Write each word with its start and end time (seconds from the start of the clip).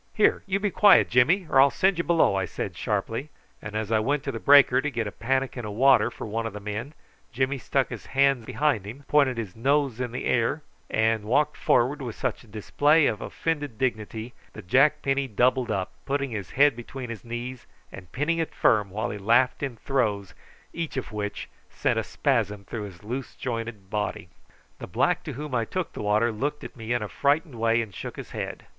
"Here, 0.15 0.41
you 0.47 0.59
be 0.59 0.71
quiet, 0.71 1.11
Jimmy, 1.11 1.45
or 1.47 1.61
I'll 1.61 1.69
send 1.69 1.99
you 1.99 2.03
below," 2.03 2.33
I 2.33 2.45
said 2.45 2.75
sharply; 2.75 3.29
and 3.61 3.75
as 3.75 3.91
I 3.91 3.99
went 3.99 4.23
to 4.23 4.31
the 4.31 4.39
breaker 4.39 4.81
to 4.81 4.89
get 4.89 5.05
a 5.05 5.11
pannikin 5.11 5.63
of 5.63 5.73
water 5.73 6.09
for 6.09 6.25
one 6.25 6.47
of 6.47 6.53
the 6.53 6.59
men, 6.59 6.95
Jimmy 7.31 7.59
stuck 7.59 7.89
his 7.89 8.07
hands 8.07 8.43
behind 8.43 8.87
him, 8.87 9.03
pointed 9.07 9.37
his 9.37 9.55
nose 9.55 10.01
in 10.01 10.11
the 10.11 10.25
air, 10.25 10.63
and 10.89 11.25
walked 11.25 11.55
forward 11.55 12.01
with 12.01 12.15
such 12.15 12.43
a 12.43 12.47
display 12.47 13.05
of 13.05 13.21
offended 13.21 13.77
dignity 13.77 14.33
that 14.53 14.65
Jack 14.67 15.03
Penny 15.03 15.27
doubled 15.27 15.69
up, 15.69 15.91
putting 16.07 16.31
his 16.31 16.49
head 16.57 16.75
between 16.75 17.11
his 17.11 17.23
knees 17.23 17.67
and 17.91 18.11
pinning 18.11 18.39
it 18.39 18.55
firm, 18.55 18.89
while 18.89 19.11
he 19.11 19.19
laughed 19.19 19.61
in 19.61 19.75
throes, 19.75 20.33
each 20.73 20.97
of 20.97 21.11
which 21.11 21.47
sent 21.69 21.99
a 21.99 22.03
spasm 22.03 22.65
through 22.65 22.85
his 22.85 23.03
loose 23.03 23.35
jointed 23.35 23.91
body. 23.91 24.29
The 24.79 24.87
black 24.87 25.21
to 25.25 25.33
whom 25.33 25.53
I 25.53 25.63
took 25.65 25.93
the 25.93 26.01
water 26.01 26.31
looked 26.31 26.63
at 26.63 26.75
me 26.75 26.91
in 26.91 27.03
a 27.03 27.07
frightened 27.07 27.53
way, 27.53 27.83
and 27.83 27.93
shook 27.93 28.15
his 28.15 28.31
head. 28.31 28.65